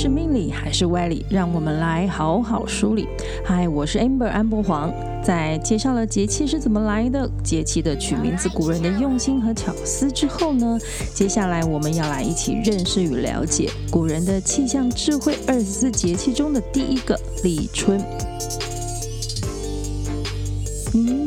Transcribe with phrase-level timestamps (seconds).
[0.00, 1.22] 是命理还是歪理？
[1.28, 3.06] 让我们来好好梳理。
[3.44, 4.90] 嗨，我是 Amber 安博黄。
[5.22, 10.78] 在介绍了节气是怎么来的、节气的取名字、古人的用心和巧思之后呢，
[11.12, 15.36] 接下来我们要来一起认识与了解古人的气象智慧。
[15.46, 17.14] 二十四节气中的第一个
[17.44, 18.02] 立春。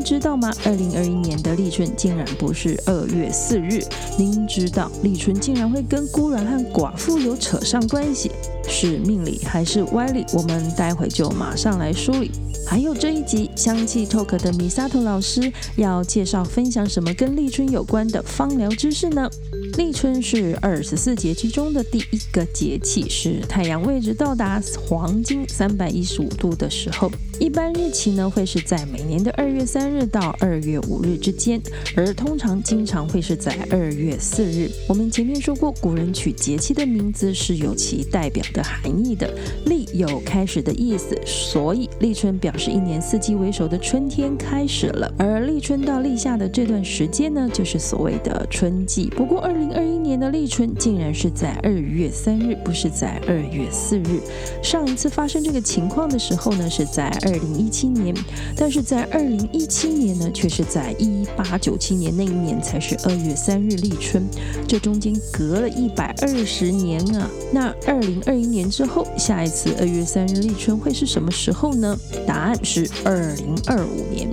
[0.04, 0.54] 知道吗？
[0.66, 3.82] 二零二一年的立春竟然不是二月四日。
[4.18, 8.30] 您知道立春竟然会跟孤儿和寡妇有扯上关系？
[8.68, 10.26] 是命理还是歪理？
[10.34, 12.32] 我们待会就马上来梳理。
[12.66, 19.30] 还有这一集香气 Talk 的 Misato 老师要介绍分享什么跟立春有关的芳疗知识呢？
[19.78, 27.12] 立春是二十四节气中的第一个节气，是太阳位置到达黄金三百一十五度的时候。
[27.40, 31.62] 一般日期呢会是在每年的二月三日日到二月五日之间，
[31.96, 34.70] 而通常经常会是在二月四日。
[34.90, 39.34] 我们前面说过，古人取节气的名字是有其代表的含义的。
[39.66, 45.14] 立有开始的意思，所以立春表示一年四季为首的春天开始了。
[45.18, 49.10] 而立春到立夏的这段时间呢，就是所谓的春季。
[49.16, 54.22] 不过，二零二一年的立春竟然是在二月三日，不是在二月四日。
[54.62, 58.16] 上一次发生这个情况的时候呢，是在二零一七年，
[58.56, 64.26] 但是在二零一七今年呢，却是在一八九七年那一年才是二月三日立春，
[64.66, 67.30] 这中间隔了一百二十年啊。
[67.52, 72.00] 那二零二一年之后，下一次二月三日立春会是什么时候呢？
[72.26, 74.30] 答案是二零二五年。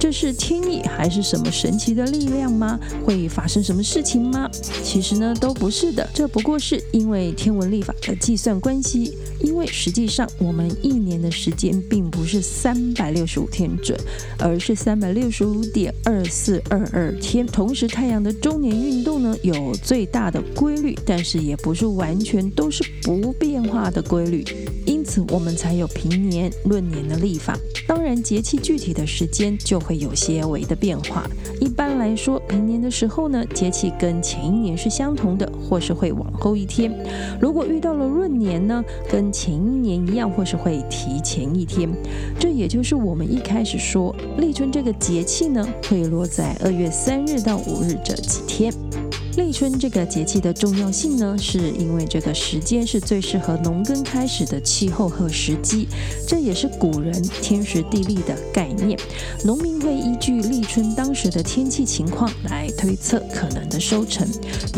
[0.00, 2.80] 这是天意还是什么神奇的力量吗？
[3.04, 4.48] 会发生什么事情吗？
[4.82, 9.18] 其实呢，都不是的，这不过是因为天文历法的计算关系。
[9.40, 13.98] 因为实际上，我们一年的时间并不是三百六十五天准，
[14.38, 17.44] 而是三三百六十五点二四二二天。
[17.44, 24.44] 同时，太阳的周年运动呢，有最大的规律，但是也不是完全都是不变化的规律。
[25.04, 27.54] 因此，我们才有平年闰年的历法。
[27.86, 31.28] 当然，节气具体的时间就会有些微的变化。
[31.60, 36.90] 一般来说，平年的时候呢，节气跟前一年是相同的，或是会往后一天。
[37.38, 41.86] 如果遇到了闰年呢，跟前一年一样，或是会提前一天。
[42.40, 48.72] 这也就是我们一开始说立春这个节气呢，会落在二月三日到五日这几天。
[49.36, 55.88] 立春这个节气的重要性呢，是因为这个时间是最适合农耕开始的气候和时机，
[56.26, 57.12] 这也是古人
[57.42, 58.96] 天时地利的概念。
[59.44, 64.26] 农民会依据立春当时的天气情况来推测可能的收成。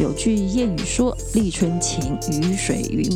[0.00, 3.10] 有句谚语说：“立春晴，雨水云；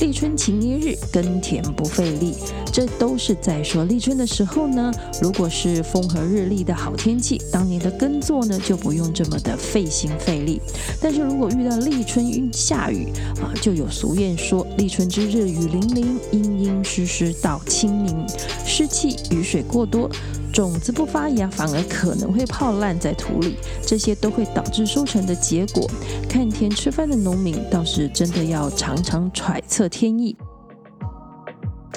[0.00, 2.34] 立春晴一日，耕田不费力。”
[2.72, 10.60] 这都是在说立春的时候呢，如果是风和日丽的好天气，当年的耕作呢就不用这么的费心费力。
[11.00, 13.08] 但是如果遇到立春下雨
[13.40, 18.26] 啊，就有俗谚说：“立春之日雨淋淋，阴阴湿湿到清明。”
[18.64, 20.08] 湿气、雨水过多，
[20.52, 25.90] 种子不发芽，反而可能会泡烂在土里，这些都会导致收成的结果。
[26.28, 30.36] 看天吃饭的农民倒是真的要常常揣测天意。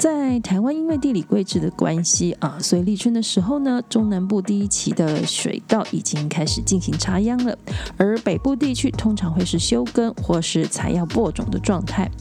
[0.04, 7.58] 在台湾，因为地理位置的关系啊，所以立春的时候呢，中南部第一期的水稻已经开始进行插秧了，
[7.96, 12.12] 而北部地区通常会是休耕或是采药播种的状态。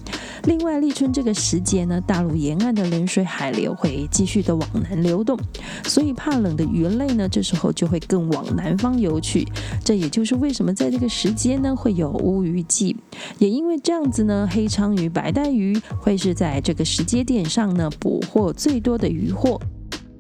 [0.45, 5.37] 另外，立春这个时节呢，大陆沿岸的冷水海流会继续的往南流动，
[5.83, 9.45] 所以怕冷的鱼类呢，这时候就会更往南方游去。
[9.85, 12.97] 这也就是为什么在这个时节呢，会有乌鱼季。
[13.39, 19.61] 也因为这样子呢，黑鲳鱼、白带鱼会是在这个时间点上呢，捕获最多的渔获。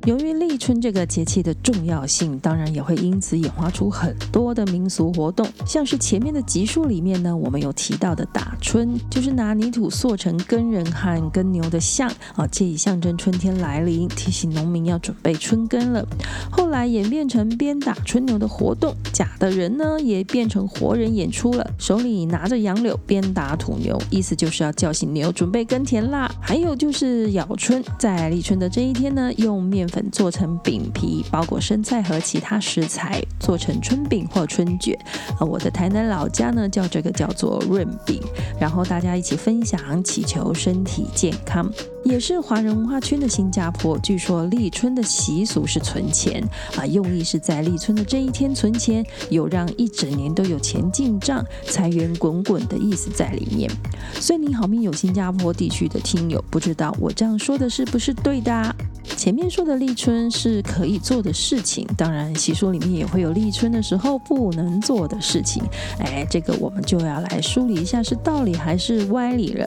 [0.04, 16.04] 由于立春这个节气的重要性，当然也会因此演化出很多的民俗活动，像是前面的集数里面呢，我们有提到的打春，就是拿泥土塑成耕人和耕牛的像啊，借以象征春天来临，提醒农民要准备春耕了。
[16.50, 26.28] 后来演变成鞭打春牛的活动，假的人呢也变成活人演出了，手里拿着杨柳鞭打土牛，意思就是要叫醒牛准备耕田啦。
[26.40, 34.98] 还有就是咬春，在立春的这一天呢，用面粉做成饼皮，包裹生菜和其他食材，做成春饼或春卷。
[35.38, 38.20] 呃，我的台南老家呢，叫这个叫做润饼。
[38.58, 41.70] 然后大家一起分享，祈求身体健康。
[42.04, 46.42] 也是华人文化圈的新加坡，据说立春的习俗是存钱
[46.76, 53.70] 啊，用意是在立春的这一天存钱，有让一整年都有钱进账、财源滚滚的意思在里面。
[54.14, 58.74] 所以你好命有新加坡地区的听友，不知道我这样说的是不是对的？
[59.17, 65.62] 前面说的立春是可以做的事情，当然习俗里面也会有立春的时候不能做的事情。
[66.00, 69.67] 哎，这个我们就要来梳理一下是道理还是歪理了。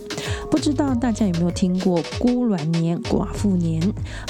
[0.52, 3.82] 不知道大家有没有听过孤鸾年、寡妇年？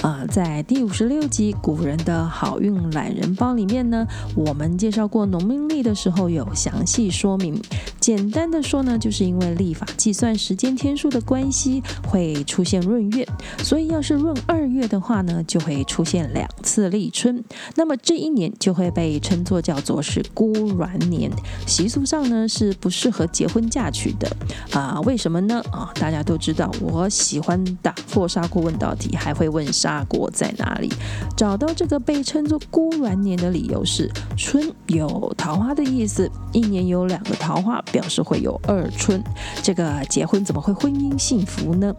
[0.01, 7.59] 啊、在第五十六集《古人的好运懒人包》里面呢，我们介绍过农民历的时候有详细说明。
[8.05, 13.27] 简单的说呢，就是因为历法计算时间天数的关系，会出现闰月，
[13.63, 17.43] 所以要是闰二月的话呢，就会出现两次立春。
[17.73, 21.31] 那么这一年就会被称作叫做是孤鸾年。
[21.65, 24.29] 习俗上呢是不适合结婚嫁娶的
[24.71, 25.01] 啊？
[25.01, 25.59] 为什么呢？
[25.71, 30.93] 啊，大家都知道，我喜欢打破砂锅问到底，还会问砂锅在哪里？
[31.35, 34.07] 找到这个被称作孤鸾年的理由是，
[34.37, 37.83] 春有桃花的意思，一年有两个桃花。
[37.95, 39.23] 表示会有二春，
[39.63, 41.95] 这个结婚怎么会婚姻幸福呢？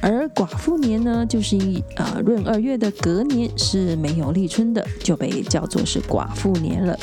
[0.00, 6.96] 而寡妇年呢，就是一呃闰二月的隔年是没有立春的，就被叫做是寡妇年了。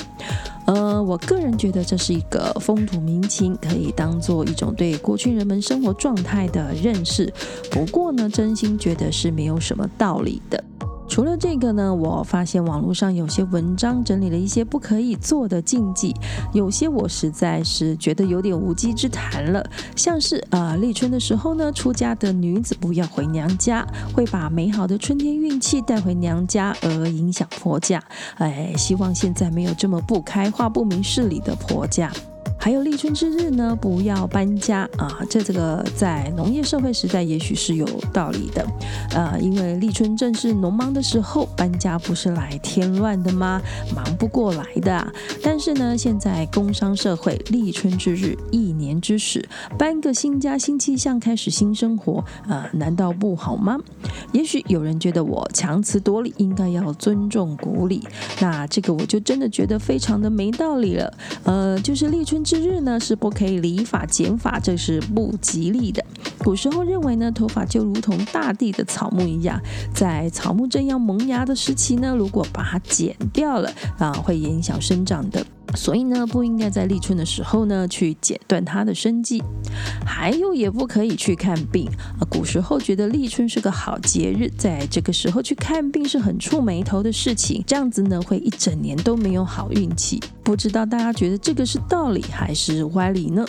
[0.65, 7.33] 呃，我个人觉得这是一个风土民情，可以当做一种对过去人们生活状态的认识。
[7.69, 10.63] 不过呢，真心觉得是没有什么道理的。
[11.07, 16.13] 除了这个呢，我发现网络上有些文章整理了一些不可以做的禁忌，
[16.54, 19.68] 有些我实在是觉得有点无稽之谈了。
[19.95, 28.04] 像是啊、呃，立春的时候呢，出家的女子不要回娘家，会把美好的春天运气带回娘家，而影响婆家。
[28.36, 32.12] 哎，希望现在没有这么不开化、不明事理的婆家。
[32.59, 35.19] 还有立春之日呢，不要搬家啊！
[35.30, 38.65] 这这个在农业社会时代也许是有道理的，
[39.12, 43.62] 呃，因为立春正是农忙的时候，搬家不是来添乱的吗？
[43.95, 45.13] 忙不过来的。
[45.42, 53.77] 但是呢，现在工商社会，立春之日，一年之始，搬个新家、新气象，开始新生活，呃，难道不好吗？
[54.33, 58.06] 也许有人觉得我强词夺理，应该要尊重古礼，
[58.42, 61.13] 那这个我就真的觉得非常的没道理了。
[61.44, 66.01] 呃，就是立春之日呢，是不可以理发剪发，这是不吉利的。
[66.38, 69.59] 古时候认为呢，头发就如同大地的草木一样，
[69.94, 75.45] 在草木正要萌芽的时期呢，如果把它剪掉了啊，会影响生长的。
[75.75, 79.44] 所以呢，不应该在立春的时候呢去剪断它的生机。
[80.06, 81.88] 还有，也不可以去看病。
[82.19, 90.19] 啊，古时候觉得立春是个好节日，在这个时候去看病是很触眉头的事情，这样子呢会一整年都没有好运气。
[90.44, 93.46] 不知道大家觉得这个是道理还是歪理呢？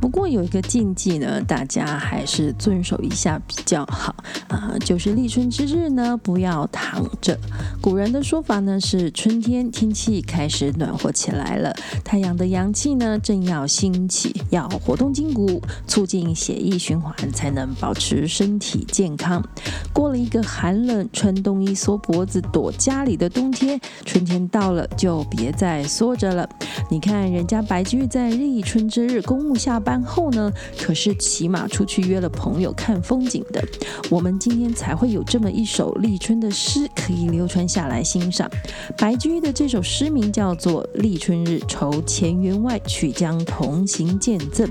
[0.00, 4.14] 不过有一个禁忌呢，大家还是遵守一下比较好
[4.48, 7.38] 啊，就是立春之日呢，不要躺着。
[7.82, 19.44] 古人的说法呢是，春天天气开始暖和起来了，太阳的阳气呢正要兴起，要活动筋骨，促进血液循环，才能保持身体健康。
[19.92, 26.48] 过了一个寒冷，穿冬衣缩脖子躲家里的冬天，春天到了就别再缩着了。
[26.90, 29.89] 你看人家白居易在立春之日公务下班。
[29.90, 33.60] 班后呢，可是骑马出去约了朋友看风景的。
[34.08, 38.48] 我们今天才会有这么一首立春的诗可以流传下来欣赏。
[38.96, 44.64] 白居易的这首诗名叫做《立春日愁前员外，曲江同行见赠》。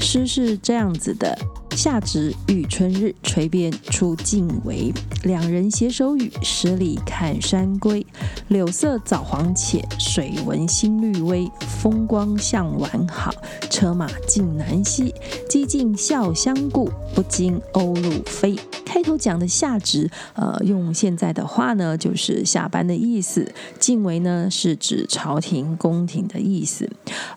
[0.00, 1.38] 诗是这样子的。
[1.76, 4.92] 夏值遇春日，垂鞭出尽围。
[5.24, 8.06] 两人携手语，十里看山归。
[8.48, 11.50] 柳色早黄浅，水纹新绿微。
[11.82, 13.34] 风光向晚好，
[13.68, 15.12] 车马尽南西。
[15.48, 18.56] 几近笑相顾，不禁鸥鹭飞。
[18.84, 23.52] 开头讲的夏值，呃，用现在的话呢，就是下班的意思。
[23.80, 26.88] 尽围呢，是指朝廷宫廷的意思。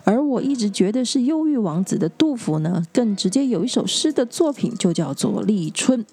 [0.04, 6.04] 而我一直觉得是忧郁王子的杜甫呢，更直接有一首诗的作品就叫做《立春》。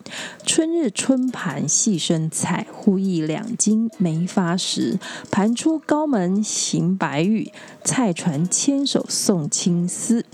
[0.46, 4.98] 春日春盘细生菜，忽忆两京梅发时。
[5.30, 7.52] 盘出高门行白玉，
[7.84, 10.26] 菜船牵手送青丝。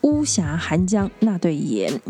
[0.00, 2.00] 巫峡寒江那对眼。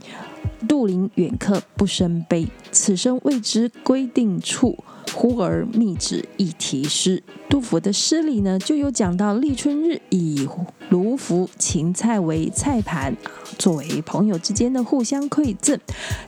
[0.66, 4.82] 杜陵远客不生悲，此生未知归定处。
[5.15, 7.23] 忽而密旨一题诗。
[7.49, 10.47] 杜甫的诗里呢，就有讲到立春日以
[10.91, 13.17] 芦菔芹菜为菜盘，
[13.59, 15.79] 作为朋友之间的互相馈赠。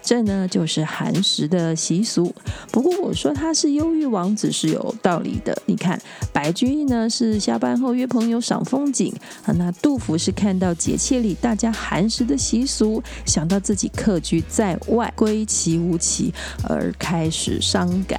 [0.03, 2.35] 这呢，就是寒食的习俗。
[2.73, 5.57] 不过我说他是忧郁王子是有道理的。
[5.67, 6.01] 你看，
[6.33, 9.13] 白居易呢是下班后约朋友赏风景
[9.45, 16.33] 啊，那杜甫是看到节气里大家寒食的习俗，想到自己客居在外，归期无期，
[16.67, 18.19] 而开始伤感。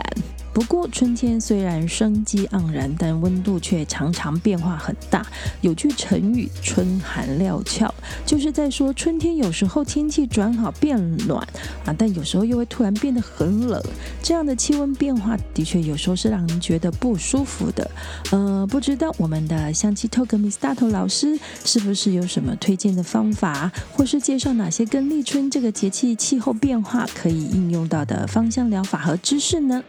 [0.53, 5.25] 不过春天虽然生机盎然，但温度却常常变化很大。
[5.61, 7.93] 有句成语“春寒料峭”，
[8.25, 11.41] 就是在说春天有时候天气转好变暖
[11.85, 13.81] 啊，但有时候又会突然变得很冷。
[14.21, 17.89] 这样的气温变化的确有时候是让人觉得不舒服的。
[18.31, 29.81] 呃，不知道我们的香气 Talk Miss 大头老师是不是有什么推荐的方法，或是介绍哪些跟立春这个节气气候变化可以应用到的芳香疗法和知识呢？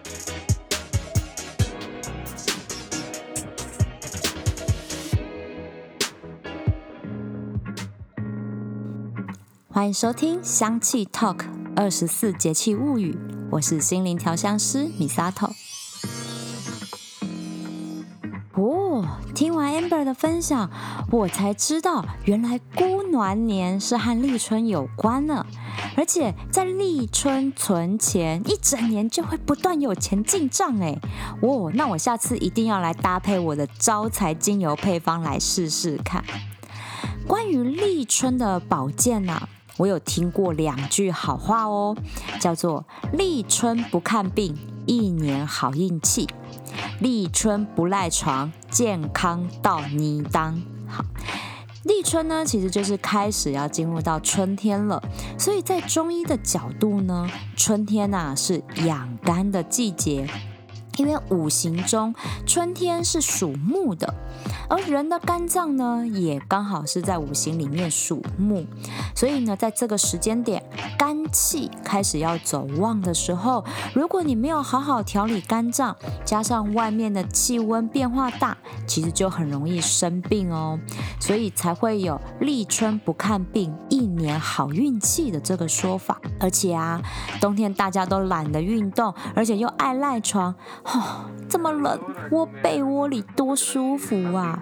[9.75, 13.17] 欢迎收听香气 Talk 二十四节气物语，
[13.51, 15.51] 我是心灵调香师 Misato。
[18.53, 19.03] 哦，
[19.35, 20.71] 听完 Amber 的分享，
[21.11, 25.47] 我才知道原来孤暖年是和立春有关呢。
[25.97, 30.99] 而且在立春存钱，一整年就会不断有钱进账哎。
[31.41, 36.23] 哦，那我下次一定要来搭配我的招财精油配方来试试看。
[37.27, 39.49] 关于立春的保健呢、
[39.79, 41.97] 我有听过两句好话哦，
[42.39, 46.27] 叫做“立春不看病，一年好运气；
[47.01, 50.61] 立春不赖床，健康到你当”。
[50.87, 51.05] 好，
[51.85, 55.03] 立春呢，其实就是开始要进入到春天了，
[55.39, 60.29] 所以在中医的角度呢，春天呐、啊、是养肝的季节。
[60.99, 62.15] 因为五行中
[62.47, 64.15] 春天是属木的，
[64.69, 68.67] 而人的肝脏呢，也刚好是在五行里面属木，
[69.15, 70.63] 所以呢，在这个时间点，
[70.99, 78.57] 肝气开始要走旺的时候，如果你没有好好调理肝脏，加上外面的气温变化大，
[78.87, 80.79] 其实就很容易生病哦。
[81.19, 86.21] 所以才会有立春不看病，一年好运气的这个说法。
[86.39, 87.01] 而且啊，
[87.41, 90.55] 冬天大家都懒得运动，而且又爱赖床。
[90.85, 91.99] 哦，这么冷，
[92.31, 94.61] 窝被窝里多舒服啊！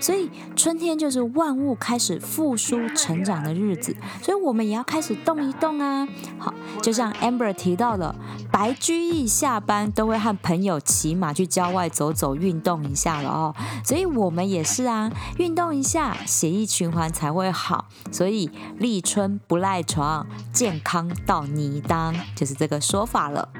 [0.00, 6.08] 所以春天就是万物开始复苏成长的日子，所以我们也要开始动一动啊！
[6.38, 8.14] 好，就像 Amber 提到的，
[8.50, 13.54] 白居易下班都会和朋友骑马去郊外走走，运动一下了哦。
[13.84, 17.86] 所以我们也是啊，运动一下，血液循环才会好。
[18.10, 23.50] 所以立春不赖床，健康到泥当，就是这个说法了。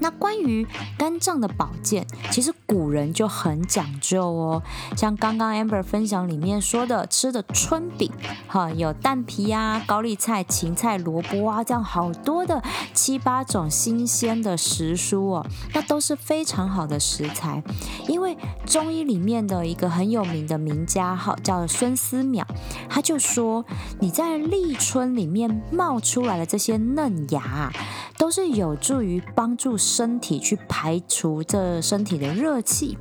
[0.00, 4.62] 那关于肝脏的保健，其实古人就很讲究哦。
[4.96, 8.10] 像刚刚 Amber 分享里面说的，吃的春饼，
[8.46, 12.62] 哈，有蛋皮啊、高丽菜、芹菜、萝卜啊，这样好多的
[12.92, 17.62] 七八种新鲜的时蔬哦，那都是非常好的食材。
[18.06, 18.36] 因为
[18.66, 22.44] 中医里面的一个很有名的名家，哈，叫孙思邈，
[22.88, 23.64] 他就说，
[23.98, 27.72] 你在立春里面冒出来的这些嫩芽，
[28.16, 29.76] 都是有助于帮助。
[29.88, 32.98] 身体去排除这身体的热气，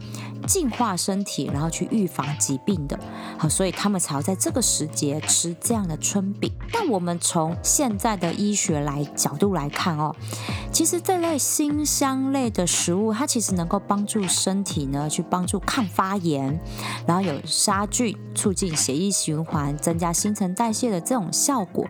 [0.47, 2.97] 净化身体，然后去预防疾病的。
[3.37, 6.51] 好，所以他们才要在这个时节吃这样的春饼。
[6.73, 10.15] 那我们从现在的医学来角度来看哦，
[10.71, 16.59] 其实这类辛香类的食物，它其实能够帮助身体呢，去帮助抗发炎，
[17.05, 21.85] 然后有杀菌、促进血液循环、增加新陈代谢的这种效果。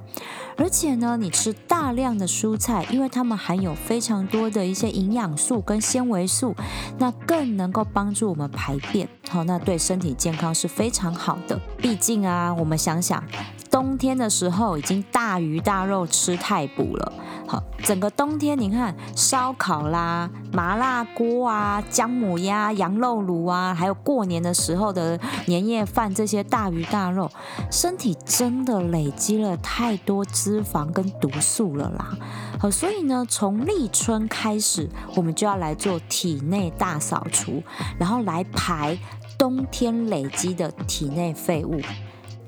[0.58, 6.56] 而且呢，你吃大量的蔬菜，因为它们含有非常多的一些营养素跟纤维素，
[6.98, 9.08] 那更能够帮助我们排便。
[9.30, 11.60] 好，那对身体健康是非常好的。
[11.77, 13.24] 毕竟啊，我们想想。
[13.70, 17.13] 冬天的时候已经大鱼大肉吃太补了，
[17.46, 27.30] 好，整个冬天你看烧烤啦、麻辣锅啊、姜母鸭、羊肉炉啊，还有过年的时候的年夜饭这些大鱼大肉，
[27.70, 32.18] 身体真的累积了太多脂肪跟毒素了啦。
[32.60, 37.62] 好，所以呢，从立春开始，我们就要来做体内大扫除，
[38.00, 38.96] 然后来来排
[39.36, 41.82] 冬天累积的体内废物。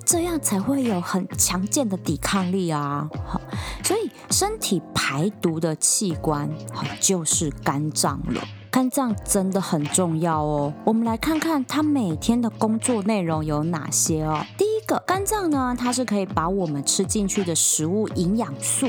[0.05, 3.07] 这样才会有很强健的抵抗力啊！
[3.83, 6.49] 所以身体排毒的器官，
[6.99, 8.41] 就是肝脏了。
[8.71, 10.71] 肝脏真的很重要哦。
[10.85, 14.45] 我们来看看它每天的工作内容有哪些哦。
[14.57, 18.87] 第一个，肝脏呢，它是可以把我们吃进去的食物营养素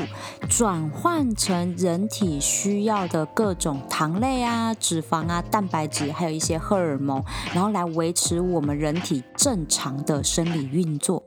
[0.49, 11.23] 转换成人体需要的各种糖类啊、脂肪啊、蛋白质，还有一些荷尔蒙，然后来维持我们人体正常的生理运作。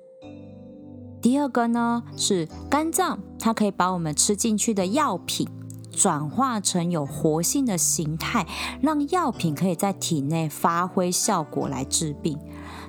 [1.22, 5.48] 第二个呢，是肝脏，它可以把我们吃进去的药品。
[5.94, 8.46] 转化成有活性的形态，
[8.82, 12.38] 让药品可以在体内发挥效果来治病。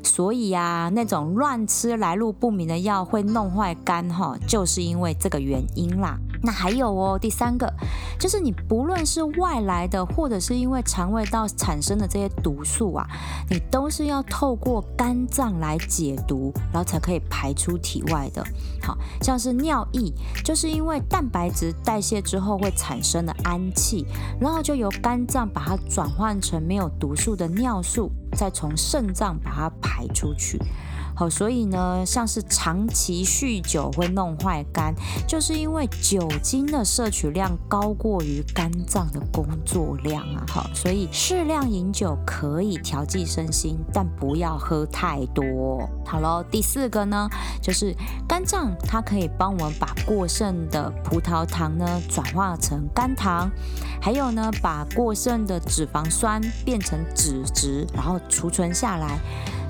[0.02, 6.18] 所以啊，那种乱吃来路不明的药会弄坏肝哈，就是因为这个原因啦。
[6.44, 7.72] 那还有哦，第三个
[8.20, 13.08] 就是你不论是外来的，或者是因为肠胃道产生的这些毒素啊，
[13.48, 18.44] 你都是要透过肝脏来解毒，然后才可以排出体外的。
[18.82, 20.12] 好，像是尿液，
[20.44, 24.04] 就是因为蛋白质代谢之后会产生的氨气，
[24.38, 30.60] 然后就由肝脏把它转换成没有毒素的尿素，再从肾脏把它排出去。
[31.16, 34.92] 好，所以呢，像是长期酗酒会弄坏肝，
[35.28, 40.44] 就是因为酒精的摄取量高过于肝脏的工作量啊。
[40.49, 45.88] 好，所以适量饮酒可以调剂身心，但不要喝太多。
[46.04, 47.28] 好喽，第四个呢，
[47.62, 47.94] 就是
[48.28, 53.49] 肝脏它可以帮我们把过剩的葡萄糖呢转化成肝糖，
[54.00, 59.21] 还有呢，把过剩的脂肪酸变成脂质，然后储存下来。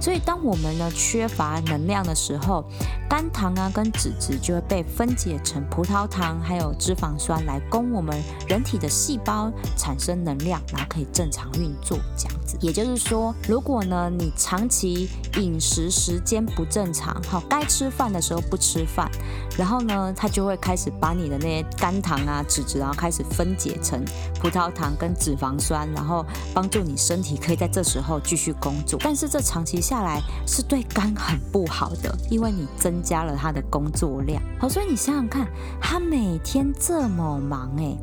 [0.05, 2.63] 所以，当我们呢缺乏能量的时候，
[3.09, 8.15] 肝糖啊跟脂质就会被分解成葡萄糖，还有脂肪酸来供我们
[8.47, 12.59] 人体的细胞产生能量，然后可以正常运作这样子。
[12.61, 15.09] 也就是说，如果呢你长期
[15.39, 19.11] 饮食时间不正常，好，该吃饭的时候不吃饭，
[19.57, 24.05] 然后呢它就会开始把你的那些肝糖啊、脂质，然后开始分解成
[24.41, 28.99] 葡萄糖跟脂肪酸，然后帮助你身体可以在这时候继续工作。
[29.03, 34.43] 但是这长期下来是对肝很不好的，因为你增加了他的工作量。
[34.59, 35.47] 好，所以你想想看，
[35.81, 37.97] 他每天这么忙诶，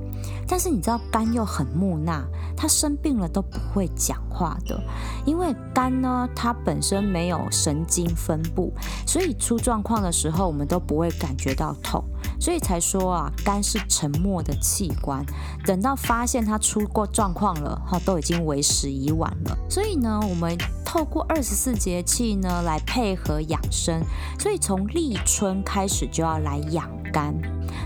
[0.47, 2.23] 但是你知道肝又很木讷，
[2.55, 4.79] 他生病了都不会讲话的，
[5.25, 8.71] 因为肝呢，它本身没有神经分布，
[9.05, 12.03] 所以出状况的时候我们都不会感觉到痛。
[12.39, 15.23] 所以才说啊，肝是沉默的器官，
[15.65, 19.57] 等到发现它出过状况了，哈，都已经为时已晚了。
[19.69, 24.01] 所以呢，我们透过二十四节气呢来配合养生，
[24.39, 27.35] 所以从立春开始就要来养肝。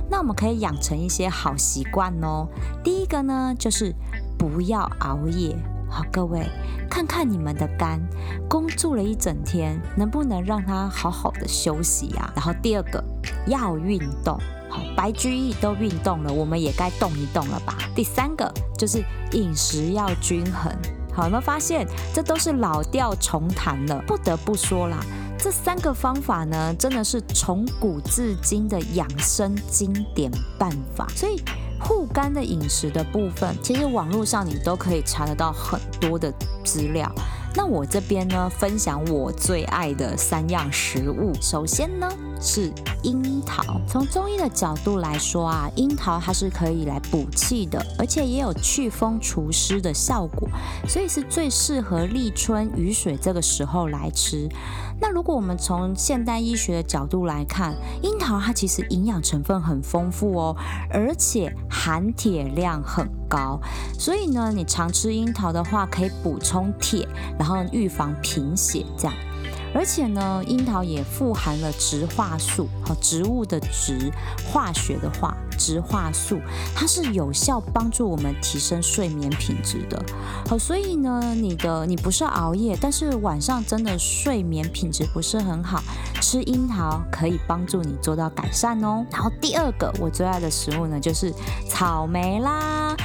[0.10, 2.48] 那我们可以养成一些好习惯哦。
[2.82, 3.94] 第一个呢，就是
[4.38, 5.58] 不要熬夜。
[5.90, 6.46] 好，各位
[6.90, 8.02] 看看你们的肝，
[8.50, 12.32] 工作了一整天，能不能让它好好的休息呀？
[12.36, 13.04] 然后第二个
[13.48, 17.78] 要运动，好，白居易都运动了，我们也该动一动了吧？
[17.96, 20.72] 第三个就是饮食要均衡，
[21.14, 24.04] 好，有没有发现这都是老调重弹了？
[24.08, 25.00] 不得不说啦，
[25.38, 31.42] 这三个方法呢，真的是从古至今的养生经典办法，所以。
[31.78, 37.12] 护肝的饮食的部分，其实网络上你都可以查得到很多的资料。
[37.54, 41.34] 那我这边呢，分享我最爱的三样食物。
[41.42, 42.10] 首先呢
[42.46, 50.48] 是樱桃，从中医的角度来说啊，樱桃它是可以来补气的，而且也有祛风除湿的效果，
[50.88, 54.48] 所以是最适合立春雨水这个时候来吃。
[55.02, 60.56] 那如果我们从现代医学的角度来看，樱桃它其实营养成分很丰富哦，
[60.92, 63.60] 而且含铁量很高，
[63.98, 67.08] 所以呢，你常吃樱桃的话，可以补充铁，
[67.40, 69.14] 然后预防贫血这样。
[69.76, 74.10] 而且呢，樱桃也富含了植化素，和植物的植，
[74.48, 76.40] 化学的化，植化素，
[76.74, 80.02] 它是有效帮助我们提升睡眠品质的。
[80.48, 85.84] 好，所以呢，你的你不是熬夜，但是晚上真的睡眠品质不是很好，
[86.22, 89.06] 吃樱桃可以帮助你做到改善哦。
[89.12, 91.34] 然后第二个我最爱的食物呢，就是
[91.70, 92.96] 草莓啦。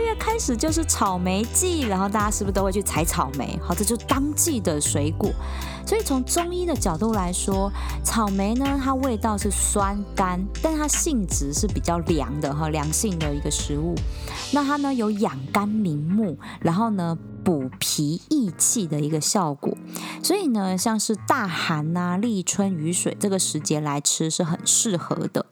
[0.00, 3.58] 月开始就是草莓季，然后大家是不是都会去采草莓？
[3.62, 5.30] 好，这就是当季的水果。
[5.86, 7.70] 所以从中医的角度来说，
[8.04, 13.94] 草莓呢，它味道是酸甘，但它性质是比较凉的哈，凉性的一个食物。
[14.52, 19.76] 那它呢有养肝明目，然后呢补脾益气的一个效果。
[20.22, 25.46] 所以呢，像是大寒啊、立春雨水这个时节来吃是很适合的。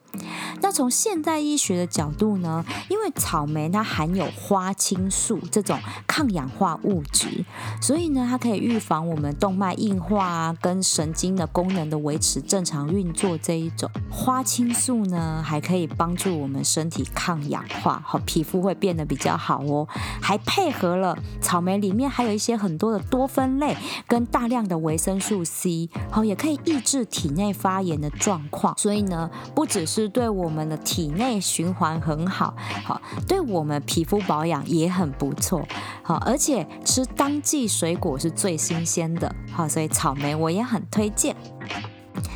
[0.60, 7.44] 那从现代医学的角度呢，因为草莓它含有花青素这种抗氧化物质，
[7.80, 13.90] 所以呢，它可以预防我们动脉硬化啊，跟神经的功能的维持正常运作这一种。
[14.10, 19.86] 花青素呢，还可以帮助我们身体抗氧化，好，皮肤会变得比较好哦。
[20.20, 23.76] 还配合了草莓里面还有一些很多的多酚类
[24.06, 28.76] 跟大量的维生素 C，好，也可以抑制体内发炎的状况。
[28.76, 35.66] 所以呢，不只是对我们的体内循环很好，好，对我们皮肤保养也很不错，
[36.02, 41.36] 好，而且吃当季水果是最新鲜的，好，所以草莓我也很推荐。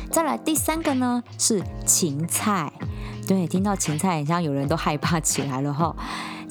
[0.09, 2.71] 再来第三个呢是芹菜，
[3.27, 5.95] 对，听到芹菜，好像有人都害怕起来了哈。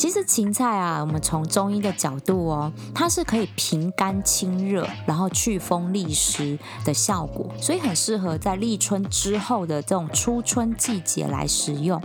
[0.02, 12.02] 其实芹菜啊，我们从中医的角度哦，它是可以平肝清热，然后祛风利湿的效果，所以很适合在立春之后的这种初春季节来食用。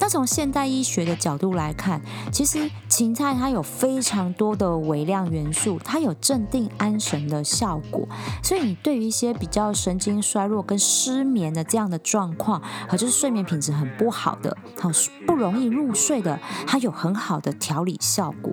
[0.00, 8.06] 那从现代医学的角度来看，其实芹菜它有非常多的微量元素，它有镇定安神的效果。
[8.42, 14.90] 所以你对于一些比较神经衰弱跟失眠的这样的状况，和就是睡眠品质很不好的，好
[15.26, 18.52] 不容易入睡的，它有很好的调理效果。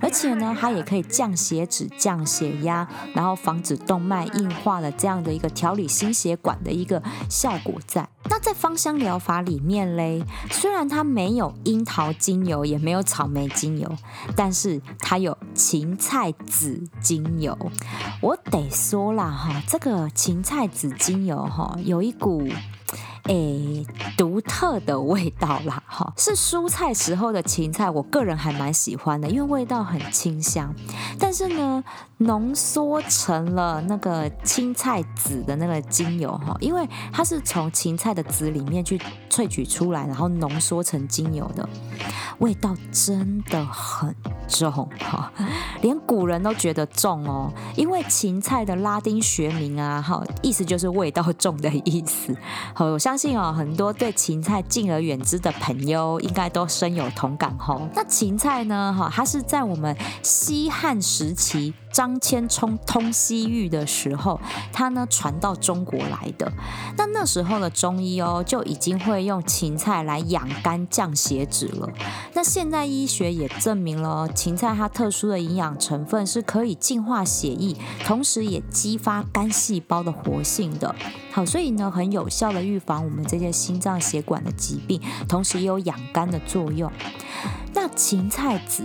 [0.00, 8.08] 而且呢，它也可以降血脂、降血压，然后防止动脉硬化的这样的一个调理心血管的一个效果在。
[8.30, 13.90] 那在芳香疗法里面嘞，虽然它没有樱桃精油，也没有草莓精油，
[14.36, 17.56] 但是它有芹菜籽精油。
[18.20, 22.46] 我得说啦哈，这个芹菜籽精油哈，有一股。
[23.28, 23.86] 诶，
[24.16, 30.74] 独特的味道啦， 哈，是蔬菜时候的芹菜，我个人还蛮喜欢的，因为味道很清香。
[31.18, 31.84] 但是呢，
[32.18, 41.68] 浓缩成了那个青菜籽的那个精油，哈，因为它是从芹菜的籽里面去萃取出来，然后浓缩成精油的，
[42.38, 44.14] 味道真的很
[44.48, 45.30] 重，哈，
[45.82, 52.34] 连古人都觉得重哦，因为芹菜的拉丁学名啊，哈，意思就是味道重的意思，
[52.72, 57.88] 好，我相信哦，很多对芹菜敬而远之的朋友应该都深有同感吼。
[57.94, 61.74] 那芹菜呢，哈，它是在我们西汉时期。
[61.98, 64.38] 张骞聪通西域的时候，
[64.72, 66.52] 他呢传到中国来的。
[66.96, 71.88] 那那时候的中医哦，就已经会用芹菜来养肝降血脂了。
[72.34, 80.94] 那现代医学也证明了芹菜它特殊的营养成分是可以净化血液，同时也激发肝细胞的活性的。
[81.32, 86.92] 好，所以呢，很有效的预防我们这些心脏血管的疾病，同时也有养肝的作用。
[87.74, 88.84] 那芹菜籽。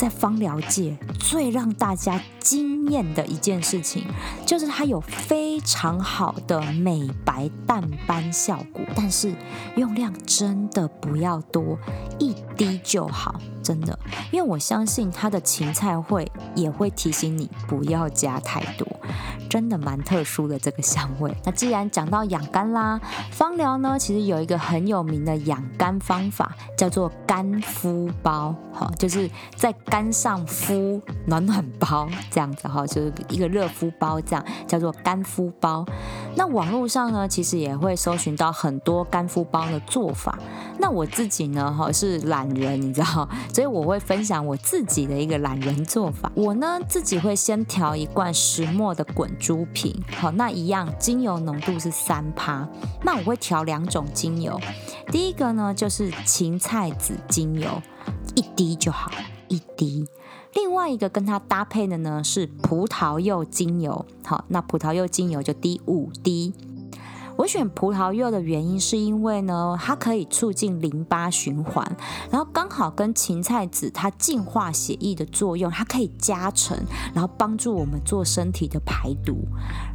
[0.00, 4.02] 在芳疗界最让大家惊艳的一件事情，
[4.46, 9.34] 就是它有非常好的美白淡斑效果，但是
[9.76, 11.78] 用量真的不要多，
[12.18, 13.98] 一滴就好，真的，
[14.32, 18.88] 因为我相信它的芹菜会也会提醒你不要加太多。
[19.50, 21.36] 真的蛮特殊的这个香味。
[21.44, 22.98] 那既然讲到养肝啦，
[23.32, 28.54] 芳疗呢，其实有一个很有名的养肝方法，叫做肝敷包。
[28.72, 35.84] 好，就是在肝上敷暖暖包这样子哈，就是一个热敷包这样，叫做肝敷包。
[36.36, 40.38] 那网络上呢，其实也会搜寻到很多肝敷包的做法。
[40.78, 46.30] 那我自己呢，哈是懒人，你知道，所以我会分享我自己的一个懒人做法。
[46.34, 49.28] 我呢自己会先调一罐石墨的滚。
[49.40, 52.68] 珠瓶，好，那一样精油浓度是三趴，
[53.02, 54.60] 那我会调两种精油，
[55.10, 57.82] 第一个呢就是芹菜籽精油，
[58.36, 59.10] 一滴就好，
[59.48, 60.06] 一滴。
[60.52, 66.52] 另外一个跟它搭配的呢是葡萄柚精油，好，那葡萄柚精油就滴五滴。
[67.40, 71.96] 我选葡萄柚的原因是因为呢，它可以促进淋巴循环，
[72.30, 76.76] 然后刚好跟芹菜籽它净化血液的作用，它可以加成，
[77.14, 79.38] 然后帮助我们做身体的排毒。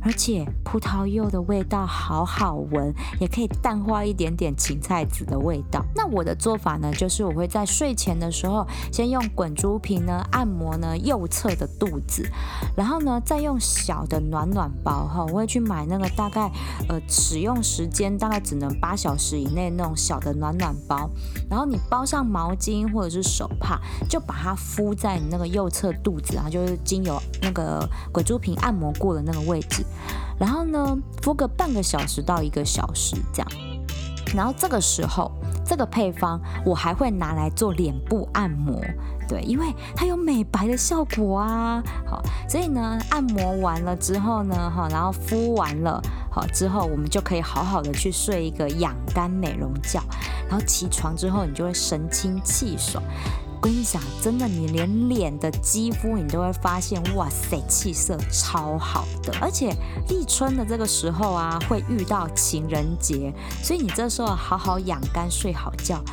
[0.01, 5.86] 而且葡萄柚的味道好好闻，也可以淡化一点点芹菜籽的味道。
[5.95, 12.27] 那我的做法呢，就是我会在睡前的时候，先用滚珠瓶呢按摩呢右侧的肚子，
[12.75, 16.51] 然后呢再用小的暖暖包哈，我会去买那个大概
[16.89, 16.99] 呃
[17.36, 21.10] 使用时间大概只能八小时以内那种小的暖暖包，
[21.50, 29.84] 然后你包上毛巾或者是手帕，就把它敷在你那个右侧肚子啊，就是经由那个滚珠瓶按摩过的那个位置，
[30.39, 33.52] 然后呢敷个半个小时到一个小时这样，
[34.34, 35.30] 然后这个时候
[35.65, 38.82] 这个配方我还会拿来做脸部按摩。
[39.28, 46.00] 对，因为它有美白的效果啊，好，所以呢，按摩完了之后呢，哈，然后敷完了，
[46.36, 50.04] 好之后，我们就可以好好的去睡一个养肝美容觉，
[50.50, 53.02] 然后起床之后，你就会神清气爽。
[53.54, 59.34] 我跟你讲，真的，你连脸的肌肤你都会发现，哇塞，气色超好的。
[59.39, 59.74] 而且
[60.10, 66.04] 立春的这个时候啊，会遇到情人节，所以你这时候好好养肝，睡好觉。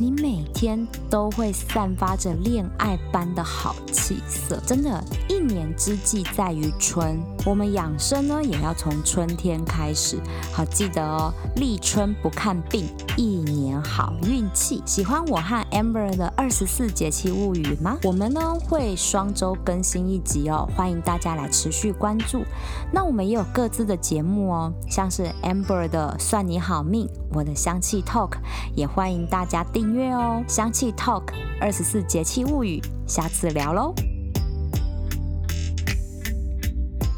[0.00, 10.18] 你每天都会散发着恋爱般的好气色，真的，一年之计在于春，我们养生呢也要从春天开始。
[10.54, 12.86] 好，记得哦，立春不看病，
[13.18, 14.82] 一年好运气。
[14.86, 17.98] 喜欢我和 Amber 的二十四节气物语吗？
[18.02, 22.42] 我们呢会双周更新一集哦，欢迎大家来持续关注。
[22.90, 28.38] 那我们也有各自的节目哦，像是 Amber 的算你好命，我的香气 Talk，
[28.74, 30.44] 也欢迎大家订乐哦。
[30.48, 31.24] 香气 Talk
[31.60, 33.94] 二十四节气物语，下次聊喽。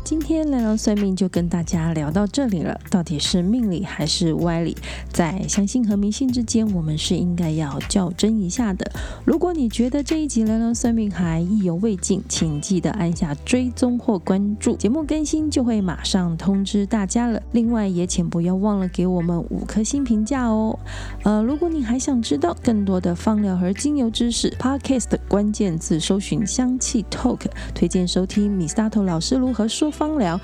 [0.04, 4.76] 今天聊聊算命就跟大家聊到这里了，到底是命理还是歪理？
[5.12, 8.90] 在相信和迷信之间，我们是应该要较真一下的。
[9.24, 17.40] 如果你觉得这一集聊聊算命还意犹未尽，请记得按下追踪或关注，节目更新就会马上通知大家了。
[17.52, 20.76] 另外也请不要忘了给我们五颗星评价哦。
[21.22, 29.91] 呃，如果你还想知道更多的芳疗和精油知识，Podcast 关键字搜寻香气 Talk，推荐收听米萨托老师如何说。
[29.92, 30.40] 方聊，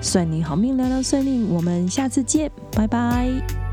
[0.00, 3.71] 算你好命，聊聊算命，我们下次见，拜拜。